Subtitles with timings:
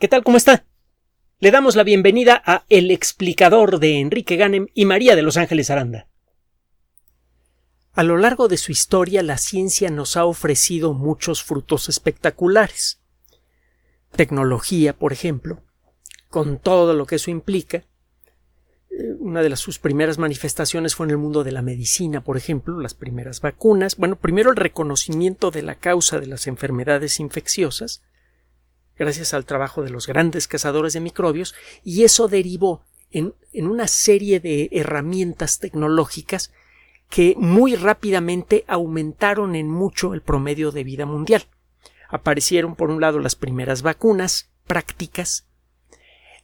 [0.00, 0.24] ¿Qué tal?
[0.24, 0.66] ¿Cómo está?
[1.38, 5.70] Le damos la bienvenida a El explicador de Enrique Ganem y María de Los Ángeles
[5.70, 6.08] Aranda.
[7.92, 13.02] A lo largo de su historia, la ciencia nos ha ofrecido muchos frutos espectaculares.
[14.16, 15.62] Tecnología, por ejemplo,
[16.28, 17.84] con todo lo que eso implica.
[18.90, 22.36] Eh, una de las, sus primeras manifestaciones fue en el mundo de la medicina, por
[22.36, 23.96] ejemplo, las primeras vacunas.
[23.96, 28.02] Bueno, primero el reconocimiento de la causa de las enfermedades infecciosas,
[28.98, 34.40] gracias al trabajo de los grandes cazadores de microbios, y eso derivó en, una serie
[34.40, 36.52] de herramientas tecnológicas
[37.08, 41.46] que muy rápidamente aumentaron en mucho el promedio de vida mundial.
[42.08, 45.46] Aparecieron, por un lado, las primeras vacunas prácticas,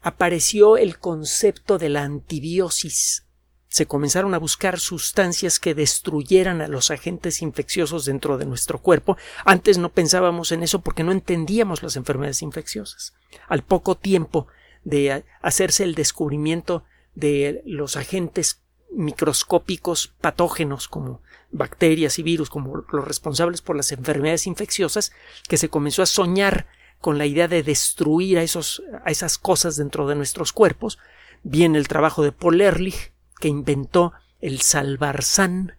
[0.00, 3.26] apareció el concepto de la antibiosis,
[3.70, 9.16] se comenzaron a buscar sustancias que destruyeran a los agentes infecciosos dentro de nuestro cuerpo.
[9.44, 13.14] Antes no pensábamos en eso porque no entendíamos las enfermedades infecciosas.
[13.48, 14.48] Al poco tiempo
[14.82, 16.82] de hacerse el descubrimiento
[17.14, 24.48] de los agentes microscópicos patógenos como bacterias y virus como los responsables por las enfermedades
[24.48, 25.12] infecciosas,
[25.48, 26.66] que se comenzó a soñar
[27.00, 30.98] con la idea de destruir a, esos, a esas cosas dentro de nuestros cuerpos,
[31.44, 35.76] viene el trabajo de Paul Ehrlich, que inventó el salvarsan,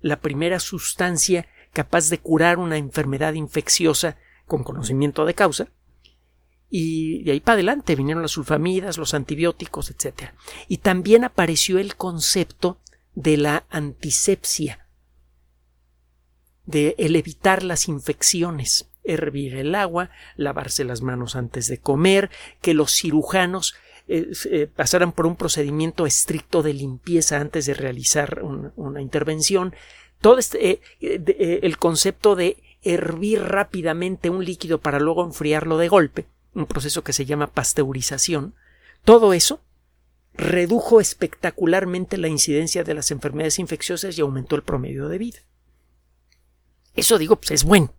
[0.00, 5.68] la primera sustancia capaz de curar una enfermedad infecciosa con conocimiento de causa.
[6.70, 10.30] Y de ahí para adelante vinieron las sulfamidas, los antibióticos, etc.
[10.68, 12.78] Y también apareció el concepto
[13.14, 14.86] de la antisepsia,
[16.64, 22.30] de el evitar las infecciones, hervir el agua, lavarse las manos antes de comer,
[22.62, 23.74] que los cirujanos
[24.14, 29.74] eh, pasaran por un procedimiento estricto de limpieza antes de realizar una intervención.
[30.20, 35.88] Todo este, eh, eh, el concepto de hervir rápidamente un líquido para luego enfriarlo de
[35.88, 38.54] golpe, un proceso que se llama pasteurización,
[39.02, 39.62] todo eso
[40.34, 45.38] redujo espectacularmente la incidencia de las enfermedades infecciosas y aumentó el promedio de vida.
[46.94, 47.94] Eso digo, pues es bueno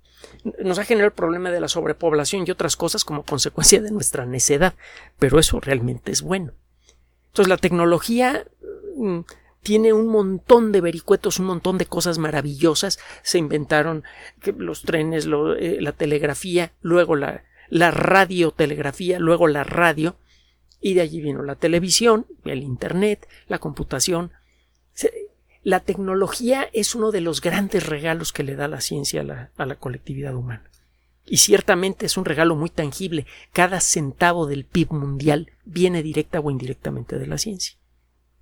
[0.59, 4.26] nos ha generado el problema de la sobrepoblación y otras cosas como consecuencia de nuestra
[4.26, 4.74] necedad,
[5.20, 6.54] pero eso realmente es bueno.
[7.28, 8.46] Entonces la tecnología
[8.98, 9.22] mm,
[9.64, 13.00] tiene un montón de vericuetos, un montón de cosas maravillosas.
[13.24, 14.04] Se inventaron
[14.58, 15.28] los trenes,
[15.59, 20.18] eh, la telegrafía, luego la, la radiotelegrafía, luego la radio,
[20.81, 24.31] y de allí vino la televisión, el Internet, la computación.
[25.63, 29.75] La tecnología es uno de los grandes regalos que le da la ciencia a la,
[29.78, 30.69] colectividad humana.
[31.25, 33.25] Y ciertamente es un regalo muy tangible.
[33.53, 37.78] Cada centavo del PIB mundial viene directa o indirectamente de la ciencia.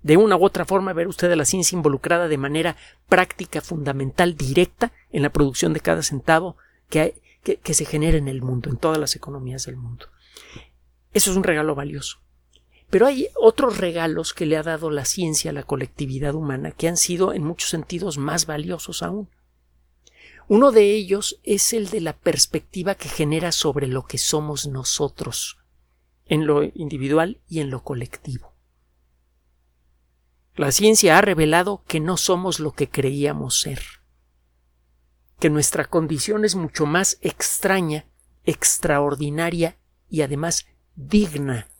[0.02, 2.76] De una u otra forma, ver usted a la ciencia involucrada de manera
[3.08, 6.56] práctica, fundamental, directa en la producción de cada centavo
[6.90, 10.06] que, que se genera en el mundo, en todas las economías del mundo.
[11.12, 12.21] Eso es un regalo valioso.
[12.92, 16.88] Pero hay otros regalos que le ha dado la ciencia a la colectividad humana que
[16.88, 19.30] han sido en muchos sentidos más valiosos aún.
[20.46, 25.56] Uno de ellos es el de la perspectiva que genera sobre lo que somos nosotros,
[26.26, 28.52] en lo individual y en lo colectivo.
[30.54, 33.80] La ciencia ha revelado que no somos lo que creíamos ser,
[35.40, 38.04] que nuestra condición es mucho más extraña,
[38.44, 39.78] extraordinaria
[40.10, 41.71] y además digna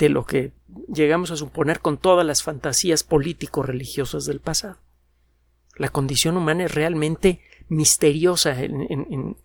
[0.00, 0.54] de lo que
[0.88, 4.78] llegamos a suponer con todas las fantasías político-religiosas del pasado.
[5.76, 9.36] La condición humana es realmente misteriosa en,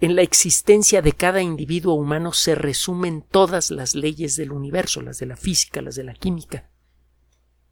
[0.00, 5.26] la existencia de cada individuo humano se resumen todas las leyes del universo, las de
[5.26, 6.70] la física, las de la química,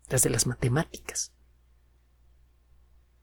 [0.09, 1.33] las de las matemáticas.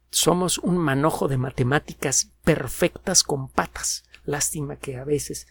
[0.09, 4.05] Somos un manojo de matemáticas perfectas con patas.
[4.23, 5.47] Lástima que a veces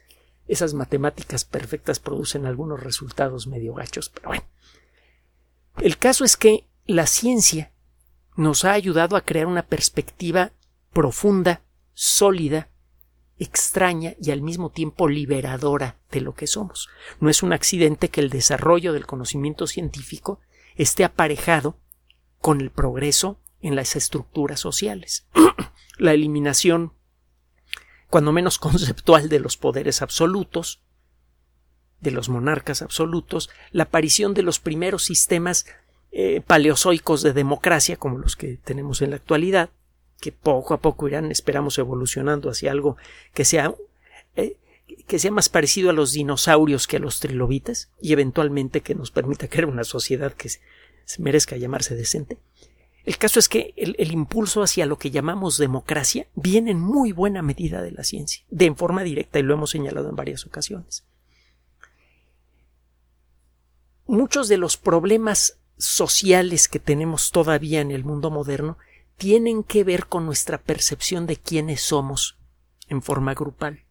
[0.48, 4.44] esas matemáticas perfectas producen algunos resultados medio gachos, pero bueno.
[5.78, 7.72] El caso es que la ciencia
[8.36, 10.52] nos ha ayudado a crear una perspectiva
[10.92, 11.62] profunda,
[11.94, 12.70] sólida,
[13.38, 16.88] extraña y al mismo tiempo liberadora de lo que somos.
[17.20, 20.40] No es un accidente que el desarrollo del conocimiento científico
[20.76, 21.78] esté aparejado
[22.40, 25.26] con el progreso en las estructuras sociales.
[25.98, 26.92] la eliminación
[28.10, 30.80] cuando menos conceptual de los poderes absolutos,
[32.00, 35.66] de los monarcas absolutos, la aparición de los primeros sistemas
[36.12, 39.70] eh, paleozoicos de democracia como los que tenemos en la actualidad,
[40.20, 42.96] que poco a poco irán, esperamos, evolucionando hacia algo
[43.34, 43.74] que sea
[44.34, 44.56] eh,
[45.06, 49.10] que sea más parecido a los dinosaurios que a los trilobites y eventualmente que nos
[49.10, 50.50] permita crear una sociedad que
[51.18, 52.38] merezca llamarse decente.
[53.06, 57.40] El caso es que el, impulso hacia lo que llamamos democracia viene en muy buena
[57.40, 61.06] medida de la ciencia, de en forma directa, y lo hemos señalado en varias ocasiones.
[64.08, 68.76] Muchos de los problemas sociales que tenemos todavía en el mundo moderno
[69.16, 72.36] tienen que ver con nuestra percepción de quiénes somos
[72.88, 73.84] en forma grupal.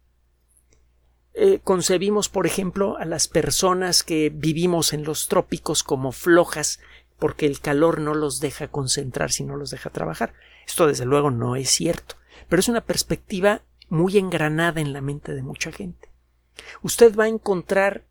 [1.32, 6.80] Eh, concebimos, por ejemplo, a las personas que vivimos en los trópicos como flojas
[7.18, 10.34] porque el calor no los deja concentrar si no los deja trabajar.
[10.66, 12.16] Esto desde luego no es cierto,
[12.48, 16.10] pero es una perspectiva muy engranada en la mente de mucha gente.
[16.82, 18.04] Usted va a encontrar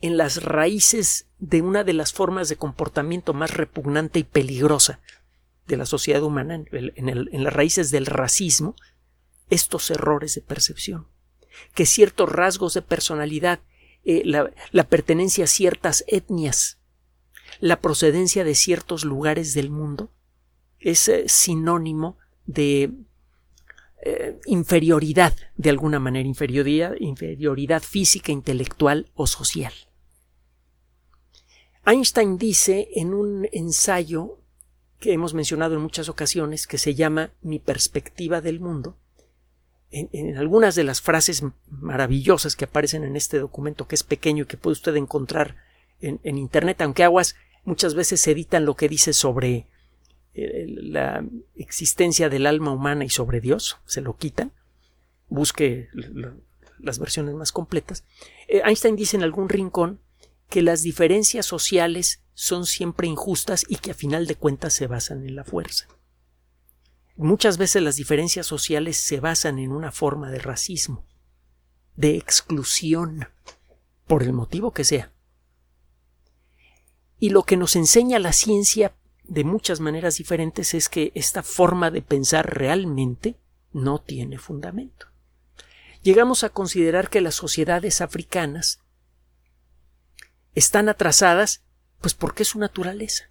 [0.00, 5.00] en las raíces de una de las formas de comportamiento más repugnante y peligrosa
[5.66, 8.76] de la sociedad humana, en, las raíces del racismo,
[9.48, 11.08] estos errores de percepción,
[11.74, 13.60] que ciertos rasgos de personalidad,
[14.04, 16.78] eh, la pertenencia a ciertas etnias,
[17.60, 20.10] la procedencia de ciertos lugares del mundo
[20.78, 22.90] es eh, sinónimo de
[24.02, 29.72] eh, inferioridad, de alguna manera, inferioridad, inferioridad física, intelectual o social.
[31.86, 34.38] Einstein dice en un ensayo
[35.00, 38.96] que hemos mencionado en muchas ocasiones, que se llama Mi perspectiva del mundo,
[39.90, 44.46] en, algunas de las frases maravillosas que aparecen en este documento, que es pequeño y
[44.46, 45.56] que puede usted encontrar
[46.00, 49.66] en, Internet, aunque aguas muchas veces editan lo que dice sobre
[50.34, 51.24] eh, la
[51.56, 54.52] existencia del alma humana y sobre Dios, se lo quitan,
[55.28, 55.88] busque
[56.78, 58.04] las versiones más completas.
[58.48, 60.00] Eh, Einstein dice en algún rincón
[60.48, 65.26] que las diferencias sociales son siempre injustas y que a final de cuentas se basan
[65.26, 65.86] en la fuerza.
[67.16, 71.04] Muchas veces las diferencias sociales se basan en una forma de racismo,
[71.96, 73.28] de exclusión,
[74.06, 75.13] por el motivo que sea.
[77.18, 78.94] Y lo que nos enseña la ciencia
[79.24, 83.36] de muchas maneras diferentes es que esta forma de pensar realmente
[83.72, 85.06] no tiene fundamento.
[86.02, 88.80] Llegamos a considerar que las sociedades africanas
[90.54, 91.62] están atrasadas
[92.00, 93.24] pues porque es su naturaleza.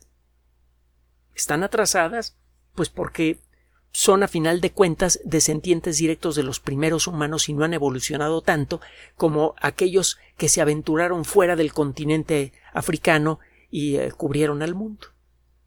[1.36, 2.36] Están atrasadas
[2.74, 3.40] pues porque
[3.92, 8.42] son a final de cuentas descendientes directos de los primeros humanos y no han evolucionado
[8.42, 8.82] tanto
[9.16, 13.40] como aquellos que se aventuraron fuera del continente africano
[13.74, 15.08] y eh, cubrieron al mundo.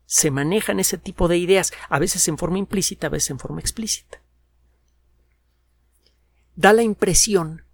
[0.05, 3.61] Se manejan ese tipo de ideas, a veces en forma implícita, a veces en forma
[3.61, 4.23] explícita.
[6.55, 7.65] Da la impresión,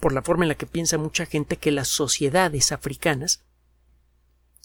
[0.00, 3.44] por la forma en la que piensa mucha gente, que las sociedades africanas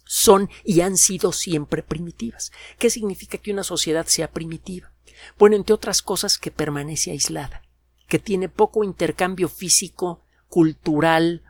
[0.05, 2.51] son y han sido siempre primitivas.
[2.79, 4.91] ¿Qué significa que una sociedad sea primitiva?
[5.37, 7.61] Bueno, entre otras cosas, que permanece aislada,
[8.07, 11.43] que tiene poco intercambio físico, cultural,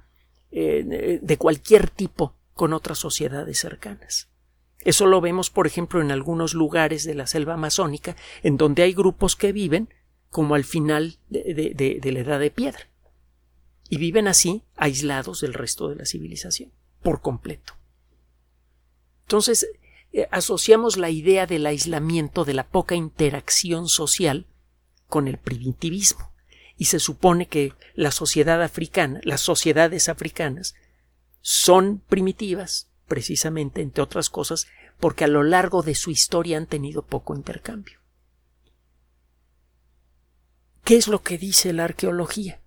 [0.52, 4.30] eh, de cualquier tipo con otras sociedades cercanas.
[4.80, 8.94] Eso lo vemos, por ejemplo, en algunos lugares de la selva amazónica, en donde hay
[8.94, 9.94] grupos que viven
[10.30, 12.90] como al final de, la edad de piedra.
[13.90, 16.72] Y viven así aislados del resto de la civilización,
[17.02, 17.74] por completo.
[19.22, 19.68] Entonces,
[20.12, 24.48] eh, asociamos la idea del aislamiento, de la poca interacción social,
[25.08, 26.34] con el primitivismo.
[26.76, 30.74] Y se supone que la sociedad africana, las sociedades africanas,
[31.46, 34.68] son primitivas, precisamente, entre otras cosas,
[35.00, 38.00] porque a lo largo de su historia han tenido poco intercambio.
[40.86, 42.62] ¿Qué es lo que dice la arqueología?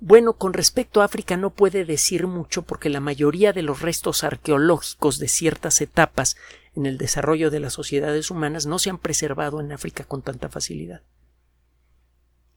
[0.00, 4.24] Bueno, con respecto a África no puede decir mucho porque la mayoría de los restos
[4.24, 6.36] arqueológicos de ciertas etapas
[6.74, 10.48] en el desarrollo de las sociedades humanas no se han preservado en África con tanta
[10.48, 11.02] facilidad.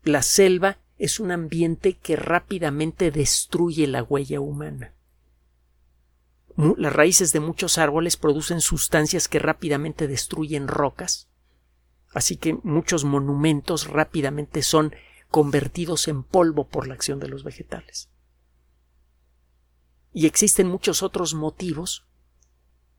[0.04, 4.95] La selva es un ambiente que rápidamente destruye la huella humana
[6.56, 11.28] las raíces de muchos árboles producen sustancias que rápidamente destruyen rocas,
[12.14, 14.96] así que muchos monumentos rápidamente son
[15.30, 18.10] convertidos en polvo por la acción de los vegetales.
[20.14, 22.06] Y existen muchos otros motivos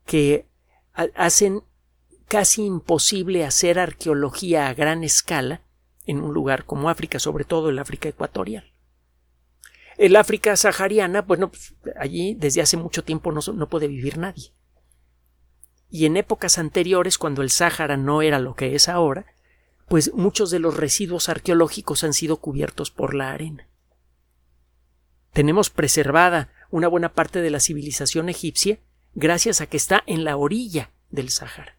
[0.05, 0.47] que
[1.15, 1.63] hacen
[2.27, 5.61] casi imposible hacer arqueología a gran escala
[6.05, 8.71] en un lugar como África, sobre todo el África ecuatorial.
[9.97, 14.53] El África sahariana, bueno, pues, allí desde hace mucho tiempo no, no puede vivir nadie.
[15.89, 19.25] Y en épocas anteriores, cuando el Sáhara no era lo que es ahora,
[19.87, 23.67] pues muchos de los residuos arqueológicos han sido cubiertos por la arena.
[25.31, 28.79] Tenemos preservada una buena parte de la civilización egipcia
[29.13, 31.77] gracias a que está en la orilla del Sáhara,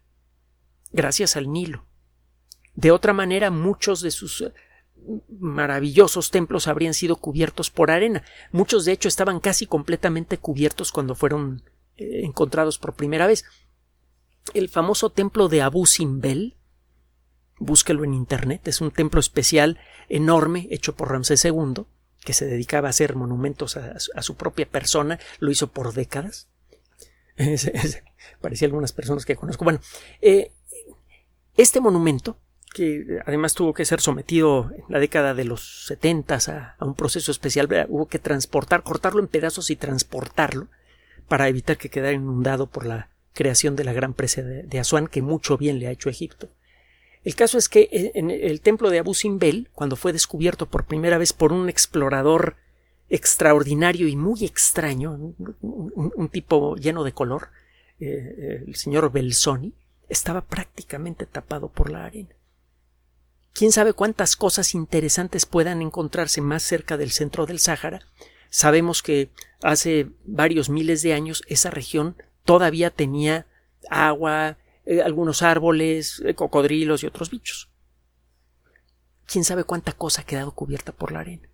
[0.91, 1.85] gracias al Nilo.
[2.73, 4.51] De otra manera, muchos de sus
[5.39, 8.23] maravillosos templos habrían sido cubiertos por arena.
[8.51, 11.63] Muchos de hecho estaban casi completamente cubiertos cuando fueron
[11.97, 13.45] eh, encontrados por primera vez.
[14.53, 16.55] el famoso templo de Abu Simbel.
[17.59, 21.83] Búsquelo en internet, es un templo especial enorme hecho por Ramsés II,
[22.23, 26.47] que se dedicaba a hacer monumentos a, su propia persona, lo hizo por décadas.
[28.41, 29.65] parecía algunas personas que conozco.
[29.65, 29.81] Bueno,
[30.21, 30.53] eh,
[31.57, 32.37] este monumento,
[32.73, 37.31] que además tuvo que ser sometido en la década de los 70 a, un proceso
[37.31, 40.67] especial, hubo que transportar, cortarlo en pedazos y transportarlo
[41.27, 45.21] para evitar que quedara inundado por la creación de la gran presa de, Asuán, que
[45.21, 46.49] mucho bien le ha hecho Egipto.
[47.23, 50.85] El caso es que eh, en el templo de Abu Simbel, cuando fue descubierto por
[50.85, 52.55] primera vez por un explorador
[53.09, 57.49] extraordinario y muy extraño, un, tipo lleno de color,
[57.99, 59.73] eh, eh, el señor Belsoni,
[60.07, 62.38] estaba prácticamente tapado por la arena.
[63.53, 68.01] Quién sabe cuántas cosas interesantes puedan encontrarse más cerca del centro del Sáhara.
[68.49, 69.29] Sabemos que
[69.61, 72.15] hace varios miles de años esa región
[72.45, 73.47] todavía tenía
[73.89, 77.69] agua, eh, algunos árboles, eh, cocodrilos y otros bichos.
[79.25, 81.47] Quién sabe cuánta cosa ha quedado cubierta por la arena.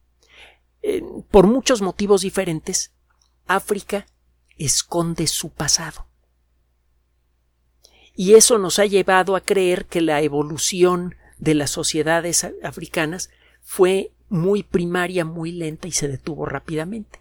[1.32, 2.94] por muchos motivos diferentes,
[3.48, 4.06] África
[4.56, 6.08] esconde su pasado.
[8.16, 13.30] Y eso nos ha llevado a creer que la evolución de las sociedades africanas
[13.62, 17.20] fue muy primaria, muy lenta y se detuvo rápidamente.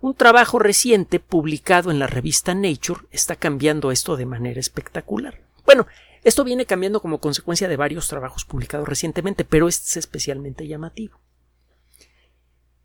[0.00, 5.40] Un trabajo reciente publicado en la revista Nature está cambiando esto de manera espectacular.
[5.64, 5.86] Bueno,
[6.22, 11.20] esto viene cambiando como consecuencia de varios trabajos publicados recientemente, pero este es especialmente llamativo.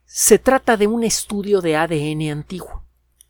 [0.06, 2.84] Se trata de un estudio de ADN antiguo.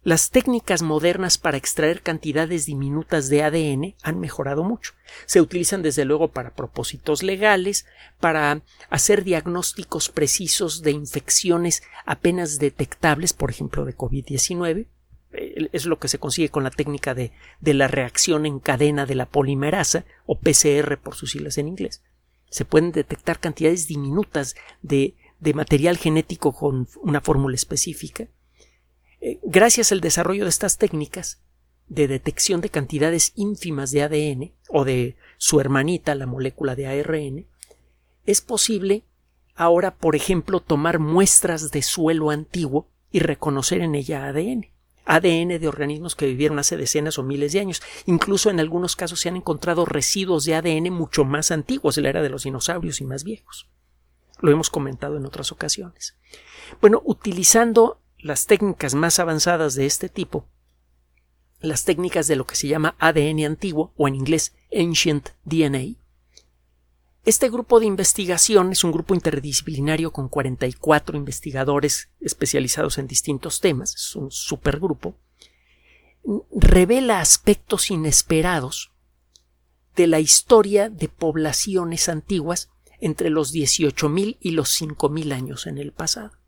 [0.03, 4.94] Las técnicas modernas para extraer cantidades diminutas de ADN han mejorado mucho.
[5.25, 7.86] Se utilizan desde luego para propósitos legales,
[8.18, 14.88] para hacer diagnósticos precisos de infecciones apenas detectables, por ejemplo, de COVID-19.
[15.74, 19.25] Es lo que se consigue con la técnica de, la reacción en cadena de la
[19.25, 22.03] polimerasa, o PCR por sus siglas en inglés.
[22.50, 25.13] Se pueden detectar cantidades diminutas de
[25.53, 28.29] material genético con una fórmula específica
[29.22, 31.42] eh, gracias al desarrollo de estas técnicas
[31.88, 37.48] de detección de cantidades ínfimas de ADN o de su hermanita, la molécula de ARN,
[38.26, 39.04] es posible
[39.56, 44.68] ahora, por ejemplo, tomar muestras de suelo antiguo y reconocer en ella ADN.
[45.06, 47.82] ADN de organismos que vivieron hace decenas o miles de años.
[48.06, 52.10] Incluso en algunos casos se han encontrado residuos de ADN mucho más antiguos, de la
[52.10, 53.68] era de los dinosaurios y más viejos.
[54.40, 56.16] Lo hemos comentado en otras ocasiones.
[56.80, 60.46] Bueno, utilizando las técnicas más avanzadas de este tipo,
[61.62, 66.00] las técnicas de lo que se llama ADN antiguo o en inglés Ancient DNA,
[67.26, 73.94] este grupo de investigación es un grupo interdisciplinario con 44 investigadores especializados en distintos temas,
[73.94, 75.16] es un supergrupo,
[76.52, 78.92] revela aspectos inesperados
[79.96, 82.70] de la historia de poblaciones antiguas
[83.02, 86.38] entre los 18.000 y los 5.000 años en el pasado.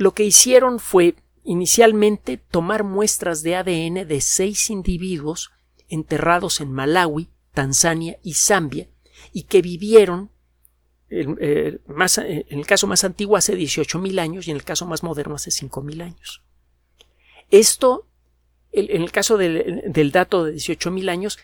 [0.00, 1.14] Lo que hicieron fue
[1.44, 5.50] inicialmente tomar muestras de ADN de seis individuos
[5.90, 8.88] enterrados en Malawi, Tanzania y Zambia
[9.30, 10.30] y que vivieron
[11.10, 15.34] eh, en el caso más antiguo hace 18.000 años y en el caso más moderno
[15.34, 16.42] hace 5.000 años.
[17.50, 18.08] Esto,
[18.72, 21.38] en el caso del, del dato de 18.000 años,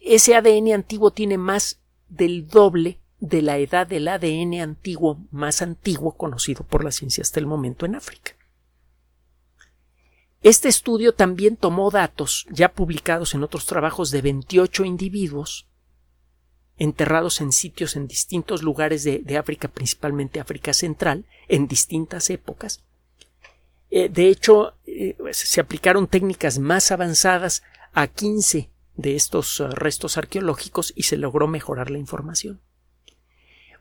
[0.00, 6.12] ese ADN antiguo tiene más del doble de la edad del ADN antiguo más antiguo
[6.12, 8.32] conocido por la ciencia hasta el momento en África.
[10.42, 15.66] Este estudio también tomó datos ya publicados en otros trabajos de 28 individuos
[16.76, 22.82] enterrados en sitios en distintos lugares de, África, principalmente África Central, en distintas épocas.
[23.90, 27.62] Eh, de hecho, eh, se aplicaron técnicas más avanzadas
[27.92, 32.60] a 15 de estos eh, restos arqueológicos y se logró mejorar la información.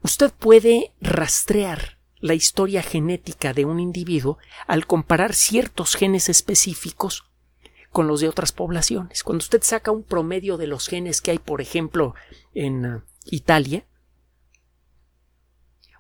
[0.04, 7.24] Usted puede rastrear la historia genética de un individuo al comparar ciertos genes específicos
[7.90, 9.24] con los de otras poblaciones.
[9.24, 12.16] Cuando usted saca un promedio de los genes que hay, por ejemplo,
[12.54, 13.86] en uh, Italia,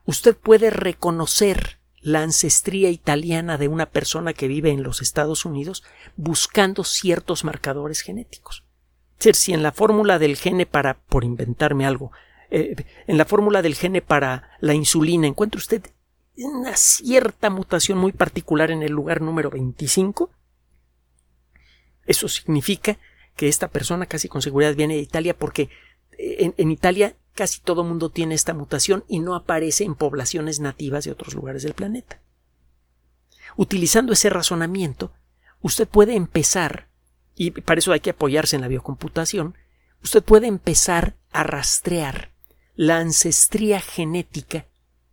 [0.04, 5.84] usted puede reconocer la ancestría italiana de una persona que vive en los Estados Unidos
[6.18, 8.66] buscando ciertos marcadores genéticos.
[9.14, 12.12] Es decir, si en la fórmula del gene para, por inventarme algo,
[12.56, 12.76] eh,
[13.08, 15.88] en la fórmula del gene para la insulina encuentra usted
[16.36, 20.30] una cierta mutación muy particular en el lugar número 25,
[22.06, 23.00] eso significa
[23.36, 25.70] que esta persona casi con seguridad viene de Italia porque
[26.20, 31.06] en, en Italia casi todo mundo tiene esta mutación y no aparece en poblaciones nativas
[31.06, 32.22] de otros lugares del planeta.
[33.56, 35.12] Utilizando ese razonamiento,
[35.62, 36.88] usted puede empezar
[37.34, 39.58] y para eso hay que apoyarse en la biocomputación,
[40.04, 42.33] usted puede empezar a rastrear
[42.76, 44.68] la ancestría genética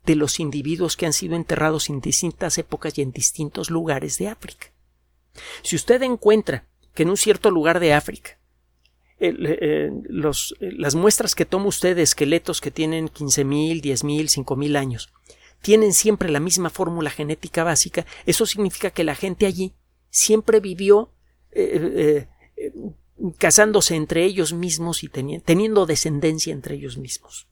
[0.07, 4.29] de los individuos que han sido enterrados en distintas épocas y en distintos lugares de
[4.29, 4.69] África.
[5.63, 8.39] Si usted encuentra que en un cierto lugar de África
[9.19, 15.13] eh, los, las muestras que toma usted de esqueletos que tienen 15.000, 10.000, 5.000 años
[15.61, 19.75] tienen siempre la misma fórmula genética básica, eso significa que la gente allí
[20.09, 21.13] siempre vivió
[21.53, 22.27] eh,
[22.57, 22.73] eh,
[23.39, 27.50] casándose entre ellos mismos y teniendo descendencia entre ellos mismos.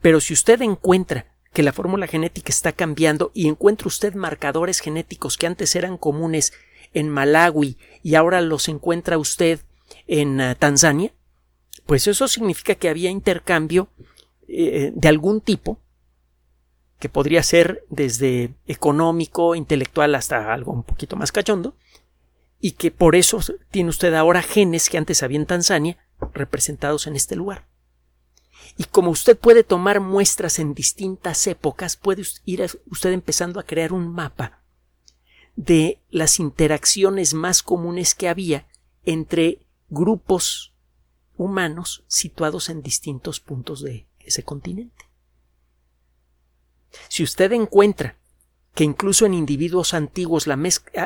[0.00, 5.36] Pero si usted encuentra que la fórmula genética está cambiando y encuentra usted marcadores genéticos
[5.36, 6.52] que antes eran comunes
[6.94, 9.60] en Malawi y ahora los encuentra usted
[10.06, 11.12] en uh, Tanzania,
[11.86, 13.88] pues eso significa que había intercambio
[14.48, 15.78] eh, de algún tipo
[16.98, 21.74] que podría ser desde económico, intelectual hasta algo un poquito más cachondo,
[22.60, 23.40] y que por eso
[23.72, 25.98] tiene usted ahora genes que antes había en Tanzania
[26.32, 27.66] representados en este lugar.
[28.76, 33.92] Y como usted puede tomar muestras en distintas épocas, puede ir usted empezando a crear
[33.92, 34.62] un mapa
[35.56, 38.66] de las interacciones más comunes que había
[39.04, 40.72] entre grupos
[41.36, 45.06] humanos situados en distintos puntos de ese continente.
[47.08, 48.18] Si usted encuentra
[48.74, 50.46] que incluso en individuos antiguos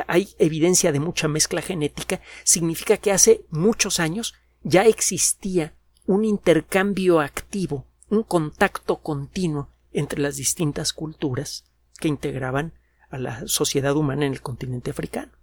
[0.07, 5.75] hay evidencia de mucha mezcla genética, significa que hace muchos años ya existía
[6.07, 11.65] un intercambio activo, un contacto continuo entre las distintas culturas
[11.99, 12.73] que integraban
[13.09, 15.33] a la sociedad humana en el continente africano.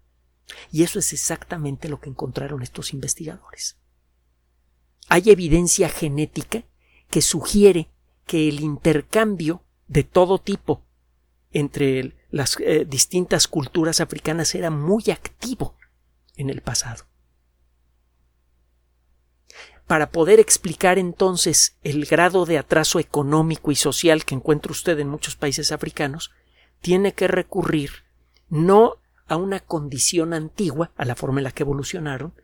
[0.73, 3.77] Y eso es exactamente lo que encontraron estos investigadores.
[5.09, 6.65] Hay evidencia genética
[7.11, 7.91] que sugiere
[8.27, 10.83] que el intercambio de todo tipo
[11.53, 15.77] entre las eh, distintas culturas africanas era muy activo
[16.37, 17.05] en el pasado
[19.87, 25.09] para poder explicar entonces el grado de atraso económico y social que encuentra usted en
[25.09, 26.31] muchos países africanos,
[26.81, 28.05] tiene que recurrir
[28.49, 32.35] no a una condición antigua, a la forma en la que evolucionaron,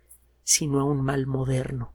[0.42, 1.94] sino a un mal moderno.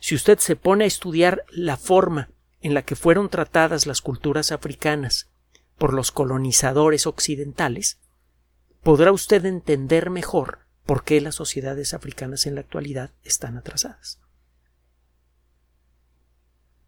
[0.00, 4.52] Si usted se pone a estudiar la forma en la que fueron tratadas las culturas
[4.52, 5.30] africanas
[5.76, 7.98] por los colonizadores occidentales,
[8.82, 14.20] podrá usted entender mejor por qué las sociedades africanas en la actualidad están atrasadas.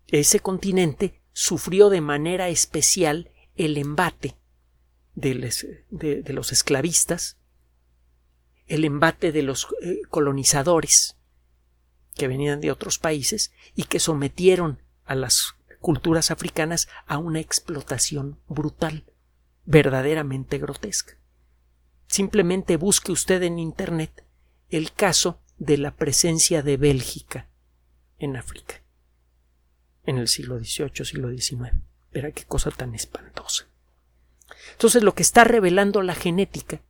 [0.07, 4.39] Ese continente sufrió de manera especial el embate
[5.15, 7.37] de, los esclavistas,
[8.67, 11.19] el embate de los eh, colonizadores
[12.15, 18.41] que venían de otros países y que sometieron a las culturas africanas a una explotación
[18.49, 19.05] brutal,
[19.67, 21.20] verdaderamente grotesca.
[22.11, 24.25] Simplemente busque usted en Internet
[24.69, 27.49] el caso de la presencia de Bélgica
[28.19, 28.83] en África
[30.03, 31.73] en el siglo XVIII, siglo XIX.
[32.13, 33.69] Verá qué cosa tan espantosa.
[34.73, 36.83] Entonces, lo que está revelando la genética,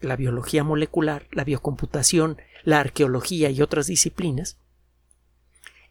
[0.00, 4.56] la biología molecular, la biocomputación, la arqueología y otras disciplinas,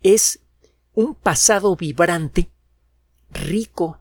[0.02, 0.40] es
[0.96, 2.50] un pasado vibrante,
[3.30, 4.00] rico,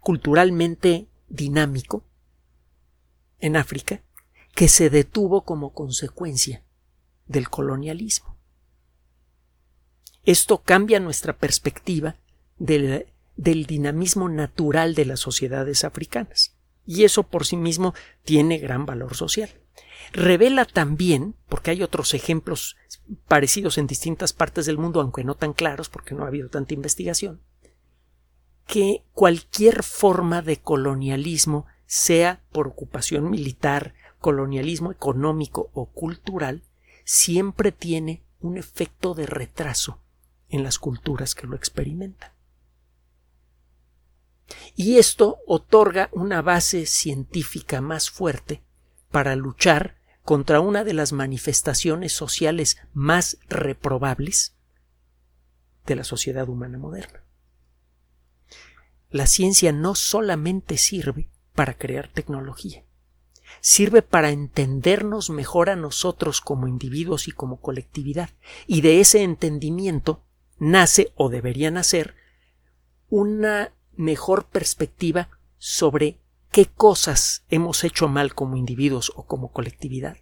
[0.00, 2.04] culturalmente dinámico,
[3.44, 4.00] en África
[4.54, 6.64] que se detuvo como consecuencia
[7.26, 8.38] del colonialismo.
[10.24, 12.16] Esto cambia nuestra perspectiva
[12.56, 17.92] del, del, dinamismo natural de las sociedades africanas, y eso por sí mismo
[18.24, 19.50] tiene gran valor social.
[20.12, 22.76] Revela también, porque hay otros ejemplos
[23.28, 26.72] parecidos en distintas partes del mundo, aunque no tan claros porque no ha habido tanta
[26.72, 27.42] investigación,
[28.66, 36.62] que cualquier forma de colonialismo sea por ocupación militar, colonialismo económico o cultural,
[37.04, 40.00] siempre tiene un efecto de retraso
[40.48, 42.32] en las culturas que lo experimentan.
[44.74, 48.62] Y esto otorga una base científica más fuerte
[49.10, 54.54] para luchar contra una de las manifestaciones sociales más reprobables
[55.86, 57.22] de la sociedad humana moderna.
[59.10, 62.84] La ciencia no solamente sirve para crear tecnología.
[63.60, 68.30] Sirve para entendernos mejor a nosotros como individuos y como colectividad.
[68.66, 70.22] Y de ese entendimiento
[70.58, 72.14] nace o debería nacer
[73.08, 80.18] una mejor perspectiva sobre qué cosas hemos hecho mal como individuos o como colectividad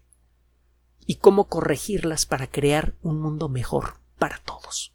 [1.06, 4.94] y cómo corregirlas para crear un mundo mejor para todos.